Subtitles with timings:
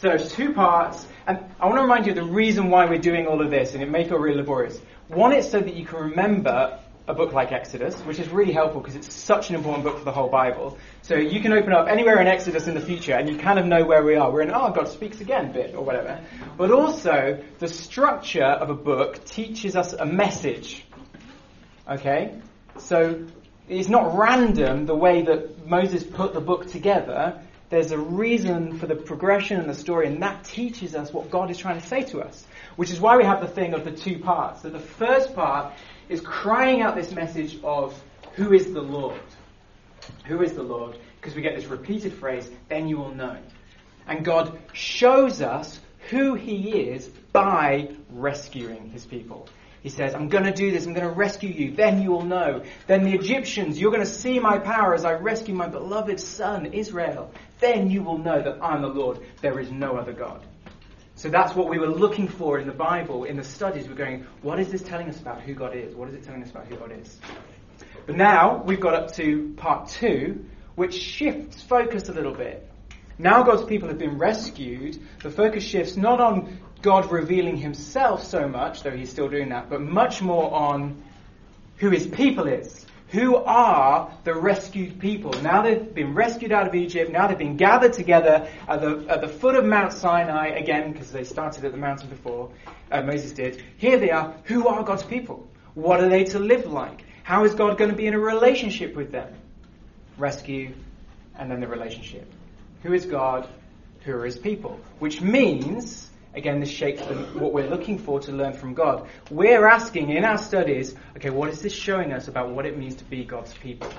[0.00, 2.98] So there's two parts, and I want to remind you of the reason why we're
[2.98, 4.80] doing all of this, and it may feel really laborious.
[5.08, 8.80] One, it's so that you can remember a book like Exodus, which is really helpful
[8.80, 10.78] because it's such an important book for the whole Bible.
[11.02, 13.66] So you can open up anywhere in Exodus in the future and you kind of
[13.66, 14.32] know where we are.
[14.32, 16.18] We're in, oh, God speaks again bit or whatever.
[16.56, 20.86] But also, the structure of a book teaches us a message.
[21.86, 22.40] Okay?
[22.78, 23.26] So
[23.68, 27.42] it's not random the way that Moses put the book together.
[27.70, 31.50] There's a reason for the progression and the story, and that teaches us what God
[31.52, 32.44] is trying to say to us.
[32.74, 34.62] Which is why we have the thing of the two parts.
[34.62, 35.72] So the first part
[36.08, 38.00] is crying out this message of
[38.34, 39.20] who is the Lord?
[40.26, 40.98] Who is the Lord?
[41.20, 43.38] Because we get this repeated phrase, then you will know.
[44.06, 49.48] And God shows us who He is by rescuing His people.
[49.82, 52.24] He says, I'm going to do this, I'm going to rescue you, then you will
[52.24, 52.62] know.
[52.86, 56.66] Then the Egyptians, you're going to see my power as I rescue my beloved son,
[56.66, 57.32] Israel.
[57.60, 60.44] Then you will know that I'm the Lord, there is no other God.
[61.14, 63.88] So that's what we were looking for in the Bible, in the studies.
[63.88, 65.94] We're going, what is this telling us about who God is?
[65.94, 67.18] What is it telling us about who God is?
[68.06, 72.66] But now we've got up to part two, which shifts focus a little bit.
[73.18, 74.98] Now God's people have been rescued.
[75.22, 79.68] The focus shifts not on God revealing himself so much, though he's still doing that,
[79.68, 81.02] but much more on
[81.76, 82.86] who his people is.
[83.08, 85.32] Who are the rescued people?
[85.42, 87.10] Now they've been rescued out of Egypt.
[87.10, 91.10] Now they've been gathered together at the, at the foot of Mount Sinai again, because
[91.10, 92.50] they started at the mountain before,
[92.92, 93.64] uh, Moses did.
[93.78, 94.34] Here they are.
[94.44, 95.48] Who are God's people?
[95.74, 97.04] What are they to live like?
[97.24, 99.34] How is God going to be in a relationship with them?
[100.16, 100.72] Rescue,
[101.36, 102.32] and then the relationship.
[102.82, 103.48] Who is God?
[104.02, 104.78] Who are his people?
[105.00, 109.08] Which means Again, this shapes the, what we're looking for to learn from God.
[109.30, 112.94] We're asking in our studies, okay, what is this showing us about what it means
[112.96, 113.92] to be God's people?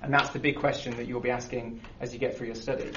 [0.00, 2.92] And that's the big question that you'll be asking as you get through your study.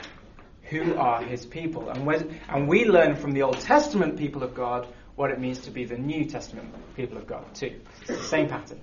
[0.69, 1.89] Who are his people?
[1.89, 5.71] And, and we learn from the Old Testament people of God what it means to
[5.71, 7.79] be the New Testament people of God, too.
[8.01, 8.79] It's the same pattern.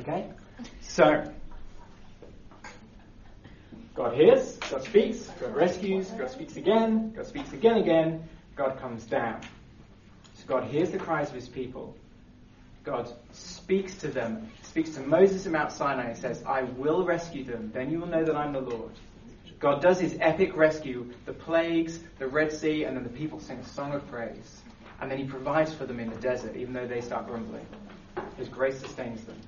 [0.00, 0.30] Okay?
[0.80, 1.32] So,
[3.94, 9.04] God hears, God speaks, God rescues, God speaks again, God speaks again again, God comes
[9.04, 9.42] down.
[10.34, 11.94] So God hears the cries of his people.
[12.84, 17.44] God speaks to them, speaks to Moses at Mount Sinai and says, I will rescue
[17.44, 17.70] them.
[17.74, 18.92] Then you will know that I'm the Lord.
[19.58, 23.58] God does his epic rescue, the plagues, the Red Sea, and then the people sing
[23.58, 24.60] a song of praise.
[25.00, 27.66] And then he provides for them in the desert, even though they start grumbling.
[28.36, 29.38] His grace sustains them.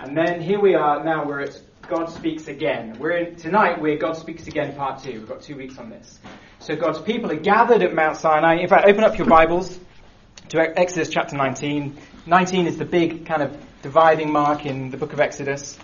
[0.00, 2.96] And then here we are now where it's God speaks again.
[2.98, 5.12] We're in, tonight we're God speaks again part two.
[5.12, 6.20] We've got two weeks on this.
[6.60, 8.56] So God's people are gathered at Mount Sinai.
[8.56, 9.78] In fact, open up your Bibles
[10.48, 11.96] to Exodus chapter 19.
[12.26, 15.78] 19 is the big kind of dividing mark in the book of Exodus.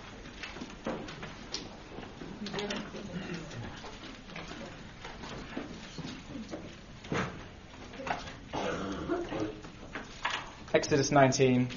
[10.73, 11.69] Exodus 19.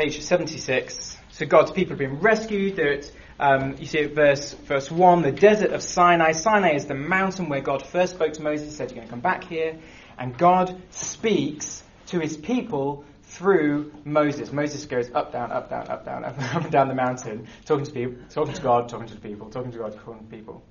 [0.00, 1.18] Page 76.
[1.28, 3.10] So God's people have been rescued.
[3.38, 6.32] Um, you see at verse, verse 1, the desert of Sinai.
[6.32, 9.20] Sinai is the mountain where God first spoke to Moses, said, You're going to come
[9.20, 9.78] back here.
[10.16, 14.52] And God speaks to his people through Moses.
[14.52, 17.84] Moses goes up, down, up, down, up, down, up, up and down the mountain, talking
[17.84, 20.62] to people, talking to God, talking to the people, talking to God, talking to people.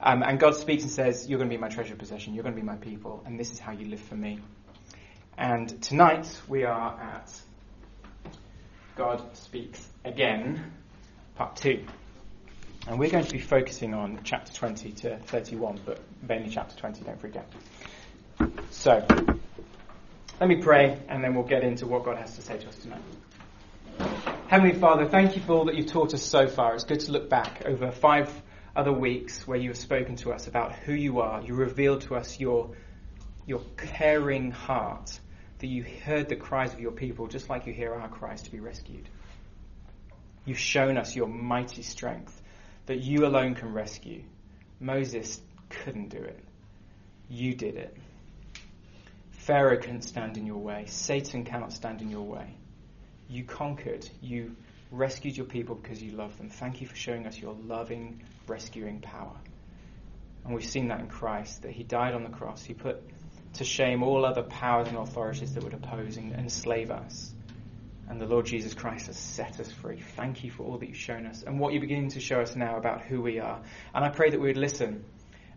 [0.00, 2.34] Um, and God speaks and says, You're going to be my treasure possession.
[2.34, 3.24] You're going to be my people.
[3.26, 4.38] And this is how you live for me.
[5.36, 7.28] And tonight we are at
[9.00, 10.72] God Speaks Again,
[11.34, 11.86] part two.
[12.86, 17.04] And we're going to be focusing on chapter 20 to 31, but mainly chapter 20,
[17.04, 17.50] don't forget.
[18.68, 19.02] So,
[20.38, 22.76] let me pray, and then we'll get into what God has to say to us
[22.76, 23.00] tonight.
[24.48, 26.74] Heavenly Father, thank you for all that you've taught us so far.
[26.74, 28.30] It's good to look back over five
[28.76, 31.40] other weeks where you have spoken to us about who you are.
[31.40, 32.76] You revealed to us your,
[33.46, 35.18] your caring heart
[35.60, 38.50] that you heard the cries of your people just like you hear our cries to
[38.50, 39.08] be rescued.
[40.44, 42.40] You've shown us your mighty strength,
[42.86, 44.22] that you alone can rescue.
[44.80, 46.42] Moses couldn't do it.
[47.28, 47.96] You did it.
[49.30, 50.86] Pharaoh couldn't stand in your way.
[50.88, 52.54] Satan cannot stand in your way.
[53.28, 54.08] You conquered.
[54.20, 54.56] You
[54.90, 56.48] rescued your people because you love them.
[56.48, 59.36] Thank you for showing us your loving, rescuing power.
[60.44, 62.62] And we've seen that in Christ, that He died on the cross.
[62.64, 63.02] He put
[63.54, 67.32] to shame all other powers and authorities that would oppose and enslave us.
[68.08, 70.00] And the Lord Jesus Christ has set us free.
[70.16, 72.56] Thank you for all that you've shown us and what you're beginning to show us
[72.56, 73.60] now about who we are.
[73.94, 75.04] And I pray that we would listen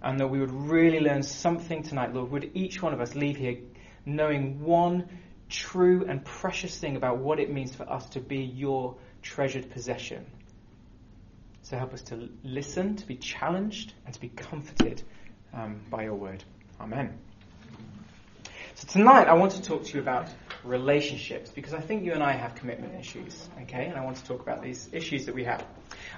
[0.01, 2.31] and that we would really learn something tonight, Lord.
[2.31, 3.57] Would each one of us leave here
[4.05, 5.07] knowing one
[5.49, 10.25] true and precious thing about what it means for us to be your treasured possession.
[11.61, 15.01] So help us to listen, to be challenged, and to be comforted
[15.53, 16.43] um, by your word.
[16.79, 17.17] Amen.
[18.75, 20.29] So tonight I want to talk to you about
[20.63, 23.85] relationships because I think you and I have commitment issues, okay?
[23.85, 25.63] And I want to talk about these issues that we have.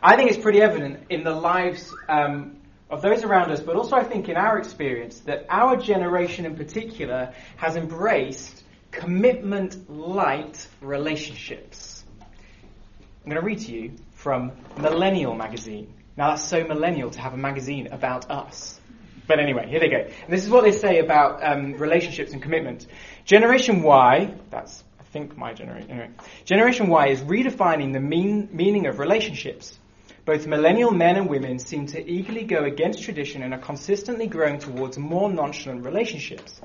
[0.02, 2.58] I think it's pretty evident in the lives um,
[2.90, 6.56] of those around us, but also I think in our experience that our generation in
[6.56, 12.06] particular has embraced commitment light relationships.
[12.22, 15.94] I'm going to read to you from Millennial magazine.
[16.16, 18.80] Now that's so millennial to have a magazine about us.
[19.28, 19.98] But anyway, here they go.
[19.98, 22.86] And this is what they say about um, relationships and commitment.
[23.26, 25.92] Generation Y, that's I think my generation.
[25.92, 26.10] Anyway,
[26.44, 29.80] Generation Y is redefining the mean, meaning of relationships.
[30.26, 34.58] Both millennial men and women seem to eagerly go against tradition and are consistently growing
[34.58, 36.60] towards more nonchalant relationships.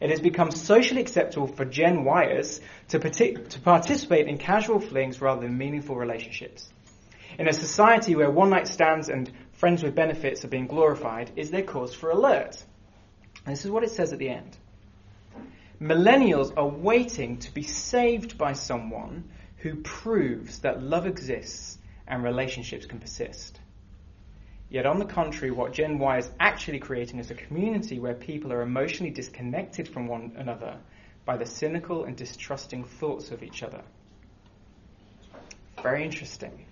[0.00, 5.20] It has become socially acceptable for Gen Yers to, partic- to participate in casual flings
[5.20, 6.68] rather than meaningful relationships.
[7.38, 11.50] In a society where one night stands and friends with benefits are being glorified, is
[11.50, 12.62] there cause for alert?
[13.46, 14.56] And this is what it says at the end.
[15.80, 19.28] Millennials are waiting to be saved by someone
[19.58, 23.58] who proves that love exists and relationships can persist.
[24.70, 28.52] Yet, on the contrary, what Gen Y is actually creating is a community where people
[28.52, 30.78] are emotionally disconnected from one another
[31.24, 33.82] by the cynical and distrusting thoughts of each other.
[35.82, 36.66] Very interesting.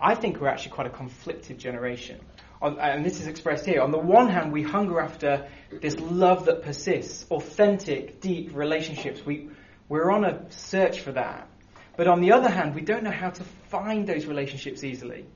[0.00, 2.20] I think we're actually quite a conflicted generation.
[2.62, 3.82] On, and this is expressed here.
[3.82, 9.24] On the one hand, we hunger after this love that persists, authentic, deep relationships.
[9.24, 9.48] We,
[9.88, 11.48] we're on a search for that.
[11.96, 15.26] But on the other hand, we don't know how to find those relationships easily.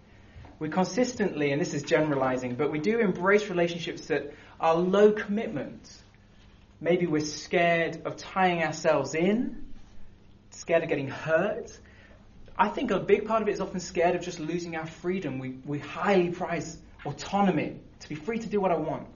[0.61, 5.91] We consistently, and this is generalizing, but we do embrace relationships that are low commitment.
[6.81, 9.65] Maybe we're scared of tying ourselves in,
[10.51, 11.77] scared of getting hurt,
[12.57, 15.39] I think a big part of it is often scared of just losing our freedom.
[15.39, 19.07] We, we highly prize autonomy, to be free to do what I want.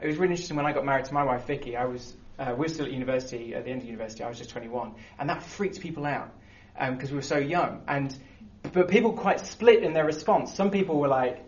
[0.00, 1.76] It was really interesting when I got married to my wife Vicky.
[1.76, 4.22] I was uh, we were still at university at the end of university.
[4.22, 6.32] I was just 21, and that freaked people out
[6.74, 7.82] because um, we were so young.
[7.88, 8.16] And
[8.72, 10.54] but people quite split in their response.
[10.54, 11.44] Some people were like,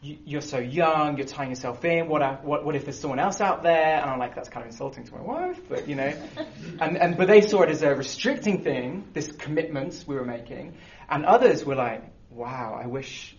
[0.00, 2.08] you're so young, you're tying yourself in.
[2.08, 4.00] What, what, what if there's someone else out there?
[4.00, 6.12] And I'm like, that's kind of insulting to my wife, but you know.
[6.80, 10.76] and, and but they saw it as a restricting thing, this commitment we were making.
[11.08, 13.36] And others were like, wow, I wish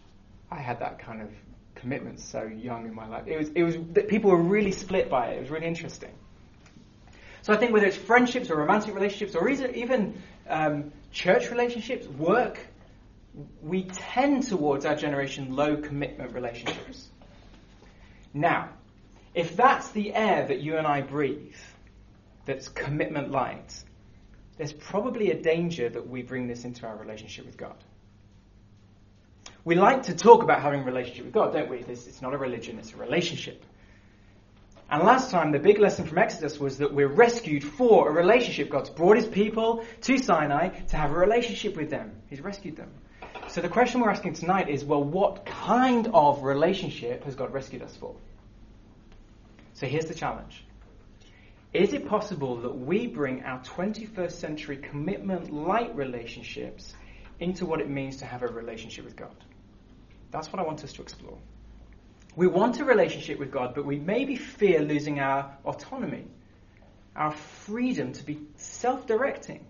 [0.51, 1.29] I had that kind of
[1.75, 3.23] commitment so young in my life.
[3.27, 3.77] It was, it was,
[4.07, 5.37] people were really split by it.
[5.37, 6.11] It was really interesting.
[7.41, 12.59] So I think whether it's friendships or romantic relationships or even um, church relationships, work,
[13.61, 17.07] we tend towards our generation low commitment relationships.
[18.33, 18.69] Now,
[19.33, 21.55] if that's the air that you and I breathe,
[22.45, 23.83] that's commitment light,
[24.57, 27.75] there's probably a danger that we bring this into our relationship with God.
[29.63, 31.77] We like to talk about having a relationship with God, don't we?
[31.77, 33.63] It's not a religion, it's a relationship.
[34.89, 38.69] And last time, the big lesson from Exodus was that we're rescued for a relationship.
[38.69, 42.11] God's brought his people to Sinai to have a relationship with them.
[42.29, 42.89] He's rescued them.
[43.49, 47.81] So the question we're asking tonight is well, what kind of relationship has God rescued
[47.81, 48.15] us for?
[49.73, 50.63] So here's the challenge
[51.73, 56.93] Is it possible that we bring our 21st century commitment light relationships
[57.39, 59.35] into what it means to have a relationship with God?
[60.29, 61.39] That's what I want us to explore.
[62.35, 66.27] We want a relationship with God, but we maybe fear losing our autonomy,
[67.15, 69.65] our freedom to be self directing.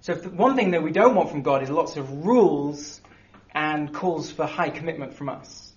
[0.00, 3.00] So one thing that we don't want from God is lots of rules
[3.52, 5.72] and calls for high commitment from us.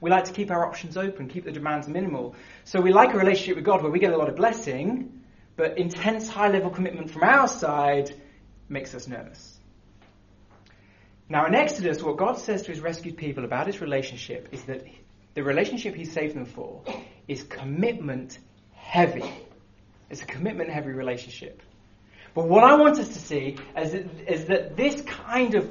[0.00, 2.34] We like to keep our options open, keep the demands minimal.
[2.64, 5.22] So we like a relationship with God where we get a lot of blessing,
[5.56, 8.14] but intense high level commitment from our side
[8.68, 9.58] makes us nervous.
[11.28, 14.84] Now in Exodus, what God says to his rescued people about his relationship is that
[15.34, 16.82] the relationship he saved them for
[17.28, 18.38] is commitment
[18.74, 19.30] heavy.
[20.10, 21.62] It's a commitment heavy relationship.
[22.34, 25.70] But what I want us to see is that, is that this kind of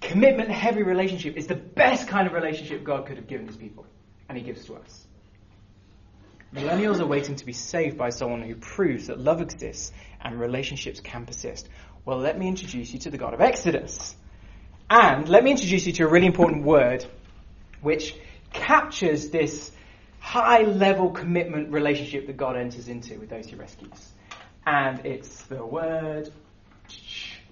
[0.00, 3.86] commitment heavy relationship is the best kind of relationship God could have given his people,
[4.28, 5.06] and he gives to us.
[6.54, 11.00] Millennials are waiting to be saved by someone who proves that love exists and relationships
[11.00, 11.68] can persist.
[12.04, 14.14] Well, let me introduce you to the God of Exodus.
[14.88, 17.04] And let me introduce you to a really important word
[17.80, 18.14] which
[18.52, 19.72] captures this
[20.20, 24.13] high level commitment relationship that God enters into with those he rescues
[24.66, 26.30] and it's the word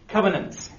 [0.09, 0.71] covenant.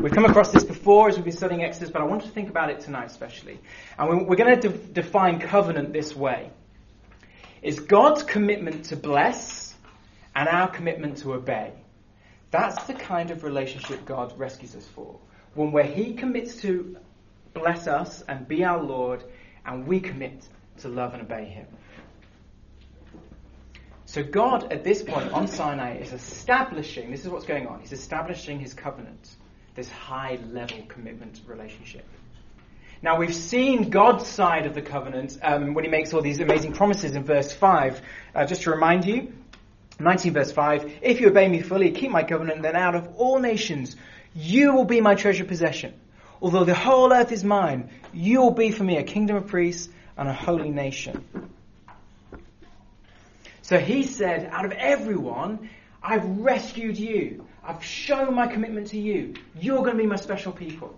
[0.00, 2.48] We've come across this before as we've been studying Exodus, but I want to think
[2.48, 3.60] about it tonight especially.
[3.98, 6.50] And we're going to de- define covenant this way.
[7.62, 9.74] it's God's commitment to bless
[10.34, 11.72] and our commitment to obey.
[12.50, 15.18] That's the kind of relationship God rescues us for.
[15.54, 16.96] One where He commits to
[17.52, 19.22] bless us and be our Lord,
[19.64, 20.46] and we commit
[20.78, 21.66] to love and obey Him.
[24.14, 27.92] So God, at this point on Sinai, is establishing, this is what's going on, He's
[27.92, 29.28] establishing His covenant,
[29.74, 32.04] this high level commitment relationship.
[33.02, 36.74] Now we've seen God's side of the covenant um, when He makes all these amazing
[36.74, 38.00] promises in verse 5.
[38.36, 39.32] Uh, just to remind you,
[39.98, 43.40] 19 verse 5, if you obey me fully, keep my covenant, then out of all
[43.40, 43.96] nations
[44.32, 45.92] you will be my treasure possession.
[46.40, 49.92] Although the whole earth is mine, you will be for me a kingdom of priests
[50.16, 51.24] and a holy nation.
[53.64, 55.70] So he said, out of everyone,
[56.02, 57.46] I've rescued you.
[57.66, 59.36] I've shown my commitment to you.
[59.58, 60.94] You're going to be my special people.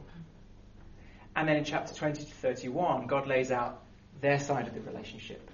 [1.37, 3.85] And then in chapter 20 to 31, God lays out
[4.20, 5.49] their side of the relationship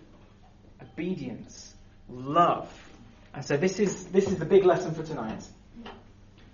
[0.81, 1.75] obedience,
[2.09, 2.73] love.
[3.35, 5.47] And so this is, this is the big lesson for tonight.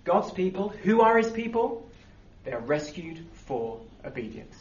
[0.05, 1.89] God's people, who are his people?
[2.43, 4.57] They are rescued for obedience.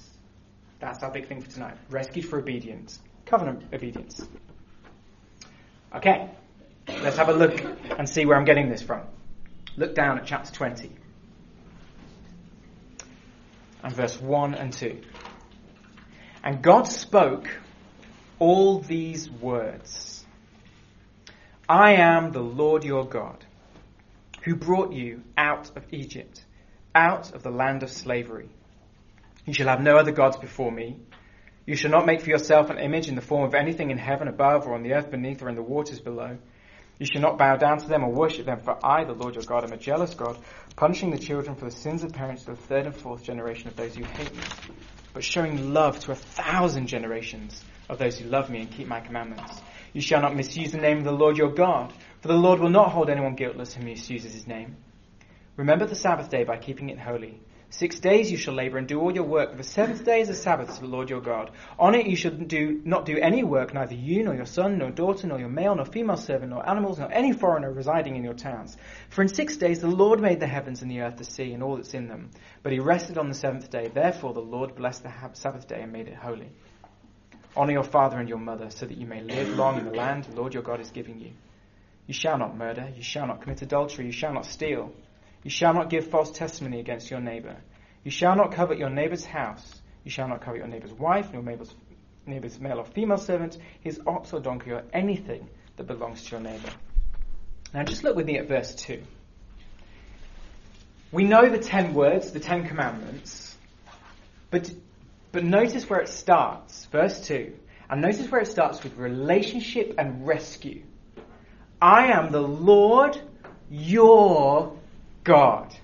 [0.80, 1.76] That's our big thing for tonight.
[1.90, 3.00] Rescued for obedience.
[3.26, 4.28] Covenant obedience.
[5.96, 6.30] Okay,
[6.88, 7.62] let's have a look
[7.98, 9.02] and see where I'm getting this from.
[9.78, 10.92] Look down at chapter 20
[13.84, 15.02] and verse 1 and 2.
[16.44, 17.48] And God spoke
[18.40, 20.26] all these words
[21.70, 23.46] I am the Lord your God,
[24.44, 26.46] who brought you out of Egypt,
[26.96, 28.50] out of the land of slavery.
[29.46, 30.98] You shall have no other gods before me.
[31.68, 34.30] You shall not make for yourself an image in the form of anything in heaven
[34.30, 36.38] above, or on the earth beneath, or in the waters below.
[36.98, 39.44] You shall not bow down to them or worship them, for I, the Lord your
[39.44, 40.38] God, am a jealous God,
[40.78, 43.76] punishing the children for the sins of parents to the third and fourth generation of
[43.76, 44.44] those who hate me,
[45.14, 49.02] but showing love to a thousand generations of those who love me and keep my
[49.02, 49.62] commandments.
[49.92, 52.70] You shall not misuse the name of the Lord your God, for the Lord will
[52.70, 54.78] not hold anyone guiltless who misuses his name.
[55.58, 57.42] Remember the Sabbath day by keeping it holy.
[57.70, 60.30] Six days you shall labor and do all your work, but the seventh day is
[60.30, 61.52] a Sabbath to the Lord your God.
[61.78, 64.90] On it you shall do, not do any work, neither you, nor your son, nor
[64.90, 68.34] daughter, nor your male, nor female servant, nor animals, nor any foreigner residing in your
[68.34, 68.78] towns.
[69.10, 71.62] For in six days the Lord made the heavens and the earth, the sea, and
[71.62, 72.30] all that's in them.
[72.64, 73.90] But he rested on the seventh day.
[73.94, 76.50] Therefore the Lord blessed the Sabbath day and made it holy.
[77.56, 80.24] Honor your father and your mother, so that you may live long in the land
[80.24, 81.32] the Lord your God is giving you.
[82.06, 84.94] You shall not murder, you shall not commit adultery, you shall not steal.
[85.48, 87.56] You shall not give false testimony against your neighbor.
[88.04, 89.82] You shall not covet your neighbor's house.
[90.04, 91.74] You shall not covet your neighbor's wife, nor neighbor's,
[92.26, 96.42] neighbor's male or female servant, his ox or donkey, or anything that belongs to your
[96.42, 96.68] neighbor.
[97.74, 99.02] Now just look with me at verse 2.
[101.14, 103.56] We know the ten words, the ten commandments,
[104.52, 104.70] but,
[105.32, 106.88] but notice where it starts.
[106.88, 107.54] Verse 2.
[107.90, 110.84] And notice where it starts with relationship and rescue.
[111.82, 113.18] I am the Lord
[113.70, 114.78] your
[115.28, 115.76] God.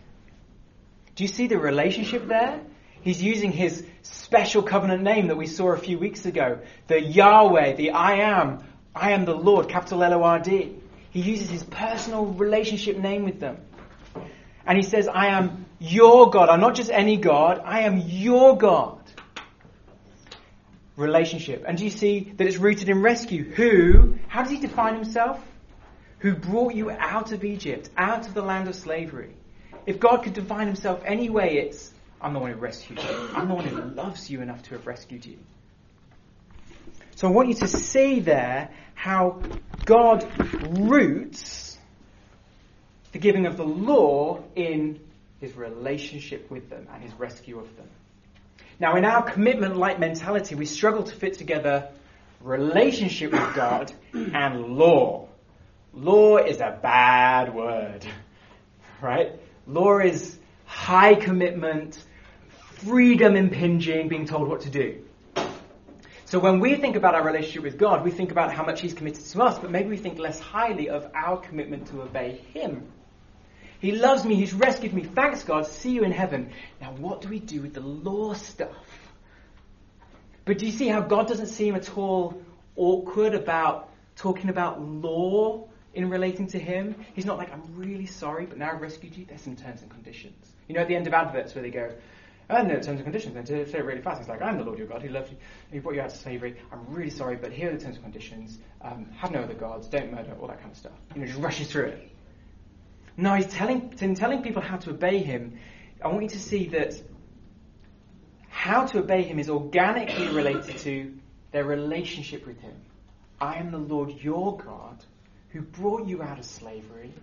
[1.16, 2.62] Do you see the relationship there?
[3.02, 6.60] He's using his special covenant name that we saw a few weeks ago.
[6.88, 8.64] The Yahweh, the I am.
[8.96, 10.74] I am the Lord, capital L O R D.
[11.12, 13.58] He uses his personal relationship name with them.
[14.66, 16.48] And he says, I am your God.
[16.48, 19.00] I'm not just any God, I am your God.
[20.96, 21.66] Relationship.
[21.68, 23.44] And do you see that it's rooted in rescue?
[23.44, 25.44] Who, how does he define himself?
[26.24, 29.36] Who brought you out of Egypt, out of the land of slavery.
[29.86, 33.30] If God could define himself any way, it's, I'm the one who rescued you.
[33.36, 35.38] I'm the one who loves you enough to have rescued you.
[37.16, 39.42] So I want you to see there how
[39.84, 40.26] God
[40.62, 41.78] roots
[43.12, 45.02] the giving of the law in
[45.42, 47.90] his relationship with them and his rescue of them.
[48.80, 51.90] Now, in our commitment like mentality, we struggle to fit together
[52.40, 55.23] relationship with God and law.
[55.94, 58.06] Law is a bad word,
[59.02, 59.32] right?
[59.68, 62.04] Law is high commitment,
[62.78, 65.04] freedom impinging, being told what to do.
[66.26, 68.96] So when we think about our relationship with God, we think about how much He's
[68.96, 72.92] committed to us, but maybe we think less highly of our commitment to obey Him.
[73.80, 75.04] He loves me, He's rescued me.
[75.04, 75.68] Thanks, God.
[75.68, 76.52] See you in heaven.
[76.82, 78.72] Now, what do we do with the law stuff?
[80.46, 82.42] But do you see how God doesn't seem at all
[82.76, 86.96] awkward about talking about law in relating to him.
[87.14, 89.26] He's not like, I'm really sorry, but now I've rescued you.
[89.26, 90.52] There's some terms and conditions.
[90.68, 91.94] You know, at the end of adverts where they go,
[92.50, 93.36] oh, no, terms and conditions.
[93.36, 95.30] And to say it really fast, it's like, I'm the Lord your God who loves
[95.32, 95.38] you,
[95.72, 96.58] He brought you out of slavery.
[96.72, 98.60] I'm really sorry, but here are the terms and conditions.
[98.82, 100.94] Um, have no other gods, don't murder, all that kind of stuff.
[101.14, 102.10] You know, just rushes through it.
[103.16, 105.60] No, he's telling, in telling people how to obey him,
[106.04, 106.96] I want you to see that
[108.50, 111.14] how to obey him is organically related to
[111.52, 112.76] their relationship with him.
[113.40, 115.04] I am the Lord your God
[115.54, 117.14] who brought you out of slavery.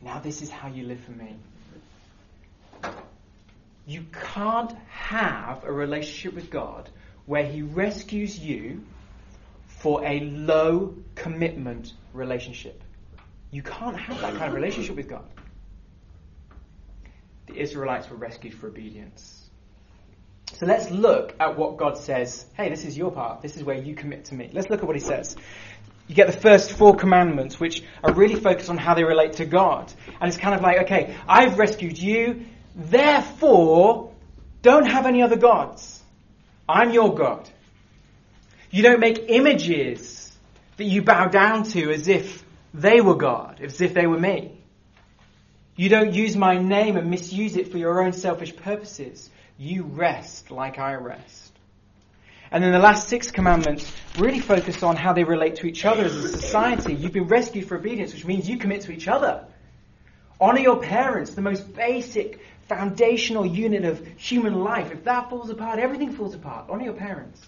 [0.00, 1.36] Now this is how you live for me.
[3.86, 6.88] You can't have a relationship with God
[7.26, 8.84] where He rescues you
[9.66, 12.80] for a low commitment relationship.
[13.50, 15.24] You can't have that kind of relationship with God.
[17.46, 19.50] The Israelites were rescued for obedience.
[20.52, 22.46] So let's look at what God says.
[22.56, 23.42] Hey, this is your part.
[23.42, 24.50] This is where you commit to me.
[24.52, 25.36] Let's look at what He says.
[26.06, 29.46] You get the first four commandments, which are really focused on how they relate to
[29.46, 29.92] God.
[30.20, 32.44] And it's kind of like, okay, I've rescued you,
[32.74, 34.12] therefore,
[34.60, 36.02] don't have any other gods.
[36.68, 37.48] I'm your God.
[38.70, 40.36] You don't make images
[40.76, 42.44] that you bow down to as if
[42.74, 44.60] they were God, as if they were me.
[45.76, 49.30] You don't use my name and misuse it for your own selfish purposes.
[49.58, 51.52] You rest like I rest.
[52.54, 56.04] And then the last six commandments really focus on how they relate to each other
[56.04, 56.94] as a society.
[56.94, 59.44] You've been rescued for obedience, which means you commit to each other.
[60.40, 64.92] Honor your parents, the most basic, foundational unit of human life.
[64.92, 66.70] If that falls apart, everything falls apart.
[66.70, 67.44] Honor your parents.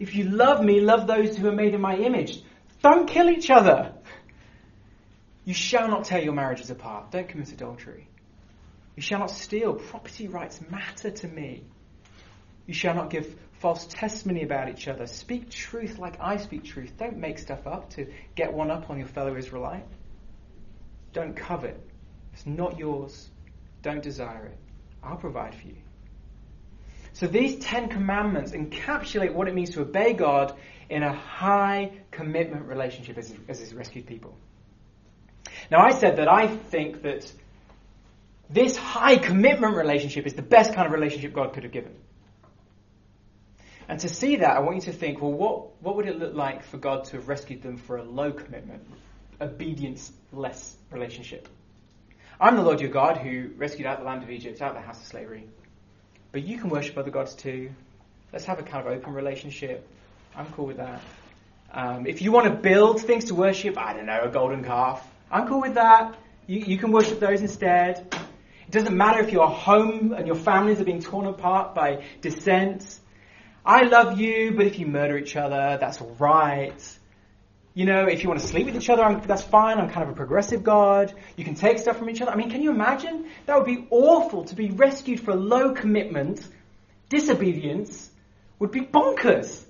[0.00, 2.42] If you love me, love those who are made in my image.
[2.82, 3.92] Don't kill each other.
[5.44, 7.12] You shall not tear your marriages apart.
[7.12, 8.08] Don't commit adultery.
[8.96, 9.74] You shall not steal.
[9.74, 11.62] Property rights matter to me.
[12.66, 15.06] You shall not give false testimony about each other.
[15.06, 16.92] Speak truth like I speak truth.
[16.98, 19.84] Don't make stuff up to get one up on your fellow Israelite.
[21.12, 21.80] Don't covet.
[22.32, 23.28] It's not yours.
[23.82, 24.58] Don't desire it.
[25.02, 25.76] I'll provide for you.
[27.14, 30.54] So these Ten Commandments encapsulate what it means to obey God
[30.90, 34.36] in a high commitment relationship as, as his rescued people.
[35.70, 37.32] Now I said that I think that
[38.50, 41.94] this high commitment relationship is the best kind of relationship God could have given.
[43.88, 46.34] And to see that, I want you to think, well, what, what would it look
[46.34, 48.82] like for God to have rescued them for a low commitment,
[49.40, 51.48] obedience less relationship?
[52.40, 54.82] I'm the Lord your God who rescued out the land of Egypt, out of the
[54.82, 55.46] house of slavery.
[56.32, 57.70] But you can worship other gods too.
[58.32, 59.88] Let's have a kind of open relationship.
[60.34, 61.00] I'm cool with that.
[61.72, 65.06] Um, if you want to build things to worship, I don't know, a golden calf,
[65.30, 66.16] I'm cool with that.
[66.46, 68.14] You, you can worship those instead.
[68.66, 72.98] It doesn't matter if your home and your families are being torn apart by dissent.
[73.66, 76.98] I love you, but if you murder each other, that's alright.
[77.74, 79.78] You know, if you want to sleep with each other, I'm, that's fine.
[79.78, 81.12] I'm kind of a progressive God.
[81.36, 82.30] You can take stuff from each other.
[82.30, 83.28] I mean, can you imagine?
[83.46, 86.46] That would be awful to be rescued for low commitment.
[87.08, 88.08] Disobedience
[88.60, 89.64] would be bonkers.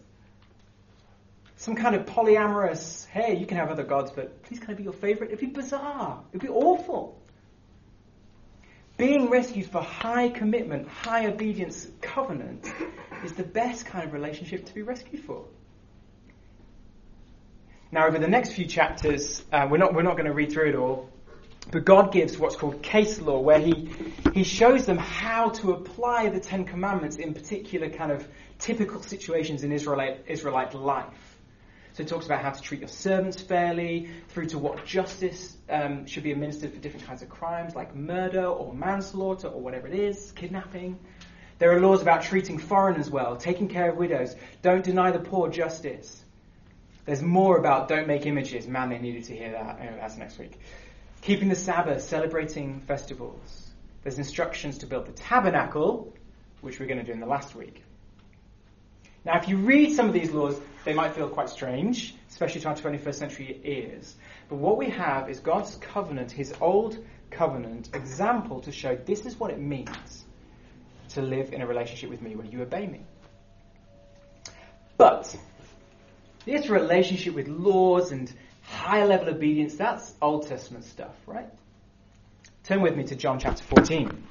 [1.56, 4.82] Some kind of polyamorous, hey, you can have other gods, but please can I be
[4.82, 5.28] your favorite?
[5.28, 6.22] It'd be bizarre.
[6.32, 7.18] It'd be awful.
[8.96, 12.66] Being rescued for high commitment, high obedience covenant
[13.24, 15.44] is the best kind of relationship to be rescued for.
[17.92, 20.70] Now, over the next few chapters, uh, we're not, we're not going to read through
[20.70, 21.10] it all,
[21.70, 23.90] but God gives what's called case law, where he,
[24.32, 28.26] he shows them how to apply the Ten Commandments in particular kind of
[28.58, 31.25] typical situations in Israelite, Israelite life.
[31.96, 36.04] So it talks about how to treat your servants fairly, through to what justice um,
[36.04, 39.94] should be administered for different kinds of crimes, like murder or manslaughter or whatever it
[39.94, 40.98] is, kidnapping.
[41.58, 45.48] There are laws about treating foreigners well, taking care of widows, don't deny the poor
[45.48, 46.22] justice.
[47.06, 48.68] There's more about don't make images.
[48.68, 49.80] Man, they needed to hear that.
[49.80, 50.60] Anyway, that's next week.
[51.22, 53.70] Keeping the Sabbath, celebrating festivals.
[54.02, 56.12] There's instructions to build the tabernacle,
[56.60, 57.82] which we're going to do in the last week.
[59.24, 62.68] Now, if you read some of these laws, they might feel quite strange, especially to
[62.68, 64.14] our 21st century ears.
[64.48, 66.96] But what we have is God's covenant, His old
[67.30, 70.24] covenant example to show this is what it means
[71.10, 73.00] to live in a relationship with me when you obey me.
[74.96, 75.36] But
[76.44, 81.48] this relationship with laws and high level obedience, that's Old Testament stuff, right?
[82.62, 84.24] Turn with me to John chapter 14.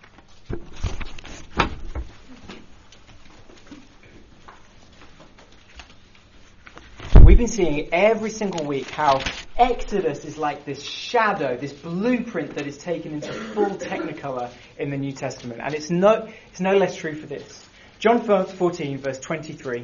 [7.35, 9.19] We've been seeing every single week how
[9.57, 14.95] Exodus is like this shadow, this blueprint that is taken into full technicolor in the
[14.95, 15.59] New Testament.
[15.61, 17.65] And it's no, it's no less true for this.
[17.99, 19.83] John 14, verse 23,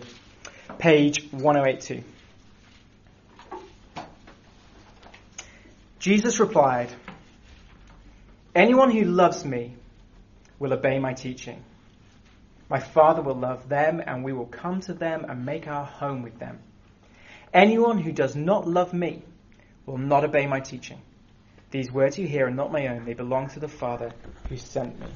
[0.78, 2.04] page 1082.
[6.00, 6.88] Jesus replied,
[8.56, 9.76] Anyone who loves me
[10.58, 11.62] will obey my teaching.
[12.70, 16.22] My Father will love them, and we will come to them and make our home
[16.22, 16.58] with them.
[17.54, 19.24] Anyone who does not love me
[19.86, 21.02] will not obey my teaching.
[21.70, 24.12] These words you hear are not my own, they belong to the Father
[24.48, 25.08] who sent me.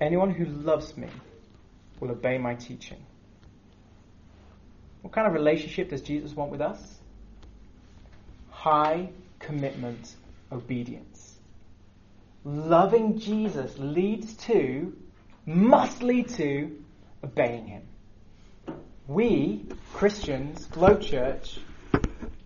[0.00, 1.08] Anyone who loves me
[1.98, 2.98] will obey my teaching.
[5.02, 6.98] What kind of relationship does Jesus want with us?
[8.50, 10.16] High commitment
[10.52, 11.36] obedience.
[12.44, 14.96] Loving Jesus leads to,
[15.46, 16.76] must lead to,
[17.22, 17.82] obeying Him.
[19.10, 21.58] We, Christians, Globe Church,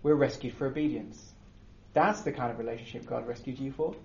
[0.01, 1.23] we're rescued for obedience.
[1.93, 3.95] That's the kind of relationship God rescued you for.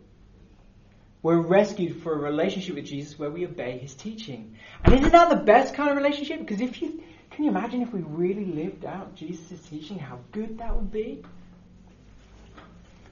[1.22, 4.58] We're rescued for a relationship with Jesus where we obey His teaching.
[4.84, 6.40] And isn't that the best kind of relationship?
[6.40, 10.58] Because if you, can you imagine if we really lived out Jesus' teaching, how good
[10.58, 11.22] that would be?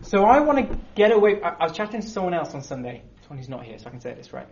[0.03, 1.41] So I want to get away.
[1.41, 4.01] I, was chatting to someone else on Sunday, someone who's not here, so I can
[4.03, 4.47] say this right.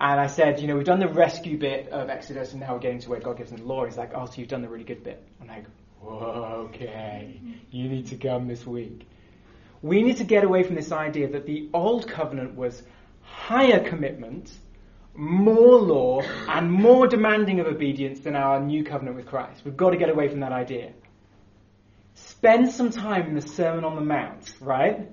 [0.00, 2.80] And I said, you know, we've done the rescue bit of Exodus, and now we're
[2.80, 3.84] getting to where God gives them the law.
[3.84, 5.22] He's like, oh, so you've done the really good bit.
[5.42, 5.66] I'm like,
[6.02, 7.38] okay,
[7.70, 9.06] you need to come this week.
[9.82, 12.82] We need to get away from this idea that the old covenant was
[13.20, 14.50] higher commitment,
[15.14, 19.62] more law, and more demanding of obedience than our new covenant with Christ.
[19.66, 20.92] We've got to get away from that idea.
[22.14, 25.10] Spend some time in the Sermon on the Mount, right?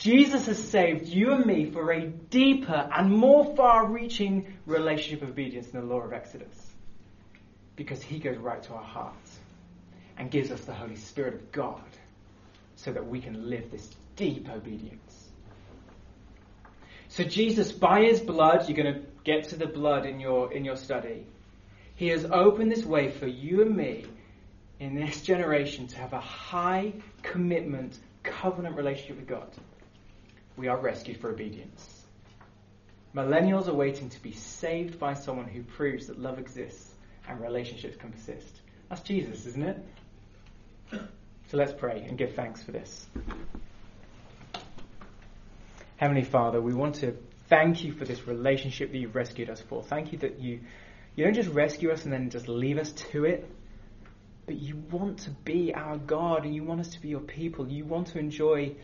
[0.00, 5.28] Jesus has saved you and me for a deeper and more far reaching relationship of
[5.28, 6.72] obedience than the law of Exodus.
[7.76, 9.38] Because he goes right to our hearts
[10.16, 11.84] and gives us the Holy Spirit of God
[12.76, 15.28] so that we can live this deep obedience.
[17.08, 20.64] So Jesus, by his blood, you're going to get to the blood in your, in
[20.64, 21.26] your study.
[21.94, 24.06] He has opened this way for you and me
[24.78, 29.48] in this generation to have a high commitment, covenant relationship with God.
[30.60, 32.04] We are rescued for obedience.
[33.14, 36.92] Millennials are waiting to be saved by someone who proves that love exists
[37.26, 38.60] and relationships can persist.
[38.90, 39.78] That's Jesus, isn't it?
[41.46, 43.06] So let's pray and give thanks for this.
[45.96, 47.16] Heavenly Father, we want to
[47.48, 49.82] thank you for this relationship that you've rescued us for.
[49.82, 50.60] Thank you that you,
[51.16, 53.50] you don't just rescue us and then just leave us to it,
[54.44, 57.66] but you want to be our God and you want us to be your people.
[57.66, 58.74] You want to enjoy,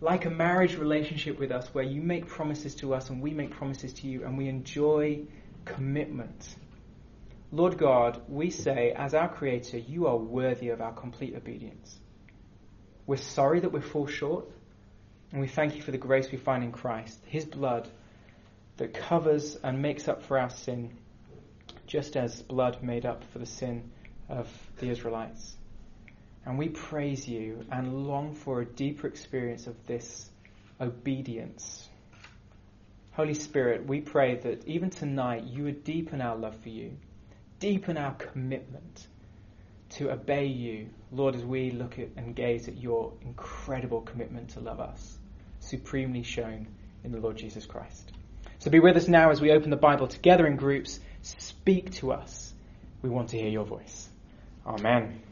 [0.00, 3.50] like a marriage relationship with us, where you make promises to us and we make
[3.50, 5.20] promises to you and we enjoy
[5.64, 6.56] commitment.
[7.50, 11.98] Lord God, we say, as our Creator, you are worthy of our complete obedience.
[13.06, 14.46] We're sorry that we fall short,
[15.32, 17.88] and we thank you for the grace we find in Christ, His blood
[18.76, 20.90] that covers and makes up for our sin,
[21.86, 23.90] just as blood made up for the sin
[24.28, 24.46] of
[24.78, 25.56] the Israelites.
[26.48, 30.28] And we praise you and long for a deeper experience of this
[30.80, 31.88] obedience.
[33.12, 36.96] Holy Spirit, we pray that even tonight you would deepen our love for you
[37.58, 39.06] deepen our commitment
[39.90, 44.60] to obey you, Lord, as we look at and gaze at your incredible commitment to
[44.60, 45.18] love us,
[45.60, 46.68] supremely shown
[47.04, 48.12] in the Lord Jesus Christ.
[48.58, 51.00] So be with us now as we open the Bible together in groups.
[51.22, 52.52] Speak to us.
[53.02, 54.08] We want to hear your voice.
[54.66, 55.22] Amen.